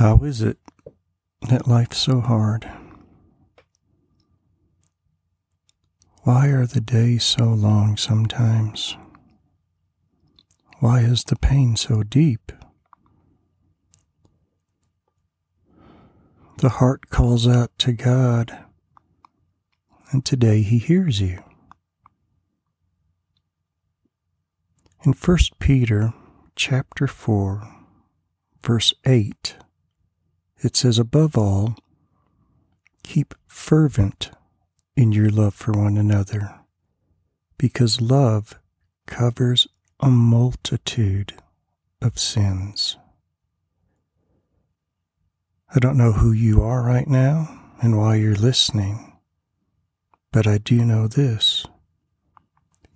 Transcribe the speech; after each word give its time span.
How 0.00 0.16
is 0.24 0.40
it 0.40 0.56
that 1.50 1.68
life's 1.68 1.98
so 1.98 2.22
hard? 2.22 2.66
Why 6.22 6.46
are 6.46 6.64
the 6.64 6.80
days 6.80 7.22
so 7.22 7.44
long 7.44 7.98
sometimes? 7.98 8.96
Why 10.78 11.00
is 11.00 11.24
the 11.24 11.36
pain 11.36 11.76
so 11.76 12.02
deep? 12.02 12.50
The 16.60 16.70
heart 16.70 17.10
calls 17.10 17.46
out 17.46 17.78
to 17.80 17.92
God, 17.92 18.56
and 20.12 20.24
today 20.24 20.62
He 20.62 20.78
hears 20.78 21.20
you. 21.20 21.44
In 25.04 25.12
1 25.12 25.38
Peter 25.58 26.14
chapter 26.56 27.06
4, 27.06 27.68
verse 28.62 28.94
8, 29.04 29.56
it 30.62 30.76
says, 30.76 30.98
Above 30.98 31.36
all, 31.36 31.76
keep 33.02 33.34
fervent 33.46 34.30
in 34.96 35.12
your 35.12 35.30
love 35.30 35.54
for 35.54 35.72
one 35.72 35.96
another, 35.96 36.60
because 37.58 38.00
love 38.00 38.58
covers 39.06 39.66
a 40.00 40.10
multitude 40.10 41.34
of 42.00 42.18
sins. 42.18 42.96
I 45.74 45.78
don't 45.78 45.96
know 45.96 46.12
who 46.12 46.32
you 46.32 46.62
are 46.62 46.82
right 46.82 47.06
now 47.06 47.60
and 47.80 47.96
why 47.96 48.16
you're 48.16 48.34
listening, 48.34 49.16
but 50.32 50.46
I 50.46 50.58
do 50.58 50.84
know 50.84 51.06
this 51.06 51.64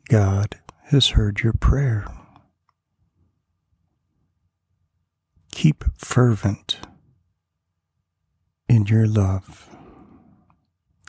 God 0.08 0.58
has 0.86 1.10
heard 1.10 1.40
your 1.40 1.52
prayer. 1.52 2.06
Keep 5.52 5.84
fervent 5.96 6.80
in 8.68 8.86
your 8.86 9.06
love. 9.06 9.68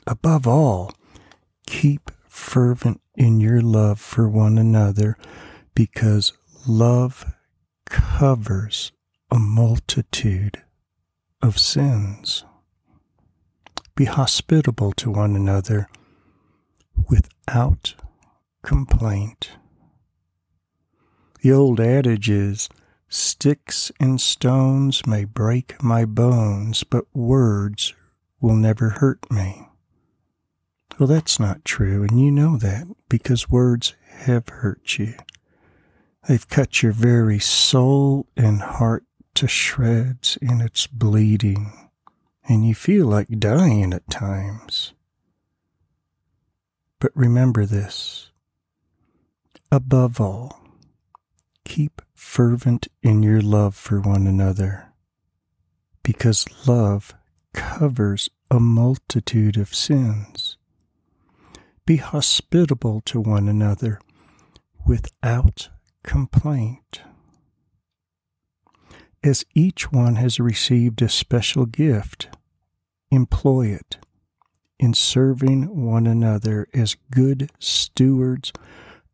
Above 0.06 0.46
all, 0.46 0.92
keep 1.66 2.10
fervent 2.28 3.00
in 3.16 3.40
your 3.40 3.60
love 3.60 3.98
for 4.00 4.28
one 4.28 4.58
another 4.58 5.16
because 5.74 6.32
love 6.66 7.34
covers 7.86 8.92
a 9.30 9.38
multitude 9.38 10.62
of 11.42 11.58
sins. 11.58 12.44
Be 13.94 14.04
hospitable 14.04 14.92
to 14.92 15.10
one 15.10 15.34
another 15.34 15.88
without 17.08 17.94
complaint. 18.62 19.52
The 21.40 21.52
old 21.52 21.80
adage 21.80 22.28
is 22.28 22.68
Sticks 23.08 23.92
and 24.00 24.20
stones 24.20 25.06
may 25.06 25.24
break 25.24 25.82
my 25.82 26.04
bones, 26.04 26.84
but 26.84 27.04
words 27.14 27.94
will 28.40 28.56
never 28.56 28.90
hurt 28.90 29.30
me. 29.30 29.68
Well, 30.98 31.06
that's 31.06 31.38
not 31.38 31.64
true, 31.64 32.02
and 32.02 32.20
you 32.20 32.30
know 32.30 32.56
that 32.56 32.86
because 33.08 33.50
words 33.50 33.94
have 34.20 34.48
hurt 34.48 34.98
you. 34.98 35.14
They've 36.26 36.48
cut 36.48 36.82
your 36.82 36.92
very 36.92 37.38
soul 37.38 38.26
and 38.36 38.60
heart 38.60 39.04
to 39.34 39.46
shreds, 39.46 40.36
and 40.40 40.60
it's 40.60 40.86
bleeding, 40.86 41.72
and 42.48 42.66
you 42.66 42.74
feel 42.74 43.06
like 43.06 43.38
dying 43.38 43.92
at 43.92 44.10
times. 44.10 44.94
But 46.98 47.12
remember 47.14 47.66
this 47.66 48.30
above 49.70 50.20
all, 50.20 50.60
keep 51.64 52.00
fervent 52.16 52.88
in 53.02 53.22
your 53.22 53.42
love 53.42 53.76
for 53.76 54.00
one 54.00 54.26
another, 54.26 54.88
because 56.02 56.46
love 56.66 57.14
covers 57.52 58.30
a 58.50 58.58
multitude 58.58 59.56
of 59.56 59.74
sins. 59.74 60.56
Be 61.84 61.96
hospitable 61.96 63.02
to 63.02 63.20
one 63.20 63.48
another 63.48 64.00
without 64.86 65.68
complaint. 66.02 67.02
As 69.22 69.44
each 69.54 69.92
one 69.92 70.16
has 70.16 70.40
received 70.40 71.02
a 71.02 71.08
special 71.08 71.66
gift, 71.66 72.28
employ 73.10 73.66
it 73.68 73.98
in 74.78 74.94
serving 74.94 75.84
one 75.84 76.06
another 76.06 76.66
as 76.72 76.96
good 77.10 77.50
stewards 77.58 78.52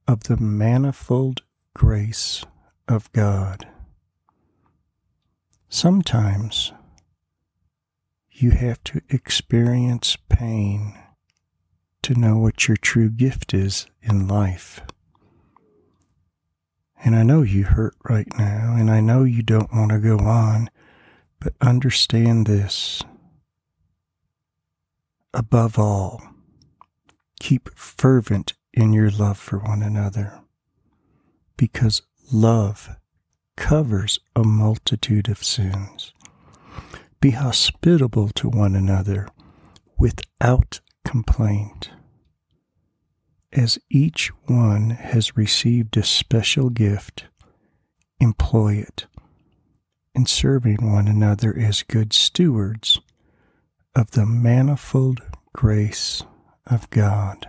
of 0.06 0.24
the 0.24 0.36
manifold 0.36 1.42
grace 1.74 2.44
of 2.88 3.10
God. 3.12 3.66
Sometimes 5.68 6.72
you 8.30 8.50
have 8.50 8.82
to 8.84 9.00
experience 9.08 10.16
pain 10.28 10.98
to 12.02 12.14
know 12.14 12.36
what 12.36 12.66
your 12.68 12.76
true 12.76 13.08
gift 13.08 13.54
is 13.54 13.86
in 14.02 14.26
life. 14.26 14.80
And 17.04 17.16
I 17.16 17.22
know 17.22 17.42
you 17.42 17.64
hurt 17.64 17.94
right 18.08 18.28
now, 18.38 18.74
and 18.76 18.90
I 18.90 19.00
know 19.00 19.24
you 19.24 19.42
don't 19.42 19.72
want 19.72 19.90
to 19.90 19.98
go 19.98 20.18
on, 20.18 20.70
but 21.40 21.54
understand 21.60 22.46
this. 22.46 23.02
Above 25.34 25.78
all, 25.78 26.22
keep 27.40 27.74
fervent 27.76 28.54
in 28.72 28.92
your 28.92 29.10
love 29.10 29.38
for 29.38 29.58
one 29.58 29.82
another, 29.82 30.42
because 31.56 32.02
love 32.32 32.96
covers 33.56 34.18
a 34.34 34.42
multitude 34.42 35.28
of 35.28 35.44
sins. 35.44 36.12
Be 37.20 37.30
hospitable 37.30 38.30
to 38.30 38.48
one 38.48 38.74
another 38.74 39.28
without 39.98 40.80
complaint. 41.04 41.90
As 43.52 43.78
each 43.90 44.28
one 44.46 44.90
has 44.90 45.36
received 45.36 45.96
a 45.96 46.02
special 46.02 46.70
gift, 46.70 47.26
employ 48.18 48.76
it 48.76 49.06
in 50.14 50.26
serving 50.26 50.90
one 50.90 51.08
another 51.08 51.56
as 51.56 51.82
good 51.82 52.12
stewards 52.12 52.98
of 53.94 54.12
the 54.12 54.26
manifold 54.26 55.20
grace 55.52 56.22
of 56.66 56.88
God. 56.90 57.46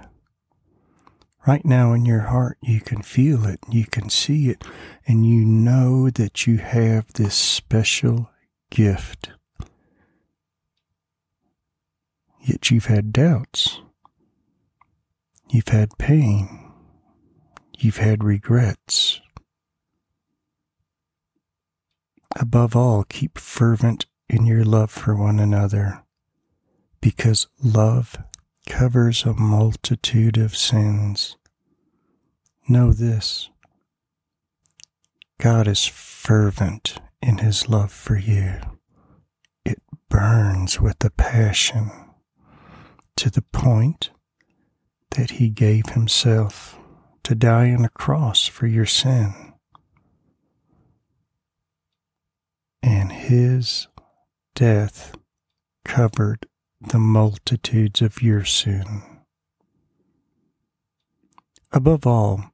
Right 1.46 1.66
now 1.66 1.92
in 1.92 2.06
your 2.06 2.22
heart, 2.22 2.58
you 2.62 2.80
can 2.80 3.02
feel 3.02 3.46
it, 3.46 3.60
you 3.70 3.86
can 3.86 4.10
see 4.10 4.50
it, 4.50 4.64
and 5.06 5.26
you 5.26 5.44
know 5.44 6.10
that 6.10 6.48
you 6.48 6.58
have 6.58 7.12
this 7.14 7.36
special 7.36 8.30
gift. 8.70 9.32
Yet 12.40 12.72
you've 12.72 12.86
had 12.86 13.12
doubts. 13.12 13.82
You've 15.50 15.68
had 15.68 15.98
pain. 15.98 16.72
You've 17.78 17.98
had 17.98 18.24
regrets. 18.24 19.20
Above 22.38 22.76
all, 22.76 23.04
keep 23.04 23.38
fervent 23.38 24.06
in 24.30 24.46
your 24.46 24.64
love 24.64 24.92
for 24.92 25.14
one 25.14 25.40
another, 25.40 26.04
because 27.02 27.48
love 27.62 28.18
covers 28.68 29.24
a 29.24 29.34
multitude 29.34 30.38
of 30.38 30.56
sins. 30.56 31.38
Know 32.68 32.94
this 32.94 33.50
God 35.40 35.68
is 35.68 35.86
fervent 35.86 37.00
in 37.22 37.40
his 37.40 37.68
love 37.68 37.92
for 37.92 38.18
you. 38.18 38.60
It 39.66 39.82
burns 40.10 40.80
with 40.80 41.04
a 41.04 41.10
passion 41.10 41.92
to 43.18 43.30
the 43.30 43.42
point 43.42 44.12
that 45.12 45.32
he 45.32 45.50
gave 45.50 45.88
himself 45.90 46.78
to 47.24 47.36
die 47.36 47.72
on 47.72 47.86
a 47.86 47.90
cross 47.90 48.48
for 48.48 48.68
your 48.68 48.86
sin. 48.86 49.54
And 52.82 53.12
his 53.12 53.88
death 54.56 55.16
covered 55.86 56.48
the 56.90 57.00
multitudes 57.00 58.02
of 58.02 58.22
your 58.22 58.44
sin. 58.46 59.02
Above 61.72 62.06
all, 62.06 62.52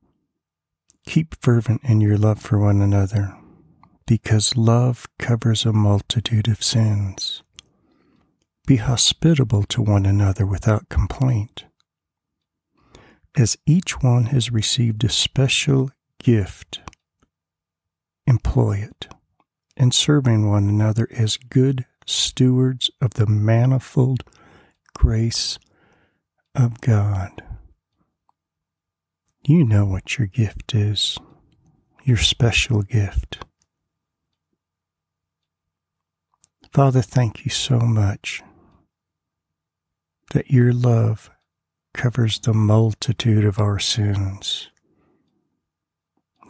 keep 1.06 1.36
fervent 1.42 1.82
in 1.84 2.00
your 2.00 2.18
love 2.18 2.40
for 2.40 2.58
one 2.58 2.82
another, 2.82 3.36
because 4.06 4.56
love 4.56 5.08
covers 5.18 5.66
a 5.66 5.74
multitude 5.74 6.48
of 6.48 6.64
sins. 6.64 7.44
Be 8.66 8.78
hospitable 8.78 9.64
to 9.64 9.82
one 9.82 10.06
another 10.06 10.46
without 10.46 10.90
complaint. 10.90 11.66
As 13.36 13.58
each 13.66 14.02
one 14.02 14.26
has 14.26 14.52
received 14.52 15.04
a 15.04 15.10
special 15.10 15.92
gift, 16.20 16.82
employ 18.28 18.78
it 18.78 19.08
in 19.76 19.92
serving 19.92 20.50
one 20.50 20.68
another 20.70 21.08
as 21.12 21.38
good 21.38 21.86
stewards 22.06 22.90
of 23.02 23.16
the 23.16 23.28
manifold 23.28 24.24
grace 24.94 25.60
of 26.56 26.82
God. 26.82 27.44
You 29.46 29.66
know 29.66 29.86
what 29.86 30.18
your 30.18 30.28
gift 30.28 30.76
is, 30.76 31.18
your 32.04 32.18
special 32.18 32.82
gift. 32.82 33.44
Father, 36.72 37.02
thank 37.02 37.46
you 37.46 37.52
so 37.52 37.80
much 37.80 38.44
that 40.34 40.52
your 40.52 40.72
love 40.72 41.32
covers 41.94 42.40
the 42.40 42.54
multitude 42.54 43.44
of 43.44 43.60
our 43.60 43.80
sins, 43.80 44.70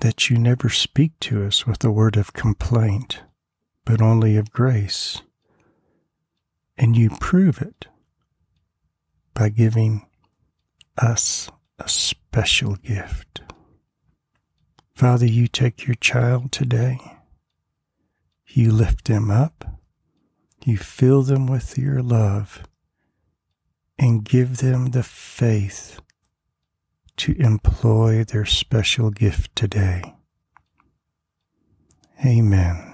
that 0.01 0.29
you 0.29 0.37
never 0.37 0.67
speak 0.69 1.17
to 1.21 1.45
us 1.45 1.65
with 1.65 1.83
a 1.83 1.91
word 1.91 2.17
of 2.17 2.33
complaint, 2.33 3.21
but 3.85 4.01
only 4.01 4.35
of 4.35 4.51
grace. 4.51 5.21
And 6.79 6.95
you 6.95 7.09
prove 7.19 7.61
it 7.61 7.87
by 9.33 9.49
giving 9.49 10.07
us 10.97 11.51
a 11.77 11.89
special 11.89 12.75
gift. 12.75 13.41
Father, 14.95 15.25
you 15.25 15.47
take 15.47 15.85
your 15.85 15.95
child 15.95 16.53
today, 16.53 16.99
you 18.47 18.71
lift 18.71 19.05
them 19.05 19.29
up, 19.29 19.79
you 20.65 20.77
fill 20.77 21.21
them 21.21 21.47
with 21.47 21.77
your 21.77 22.01
love, 22.01 22.63
and 23.97 24.23
give 24.23 24.57
them 24.57 24.87
the 24.87 25.03
faith 25.03 25.99
to 27.17 27.33
employ 27.41 28.23
their 28.23 28.45
special 28.45 29.11
gift 29.11 29.53
today. 29.53 30.15
Amen. 32.25 32.88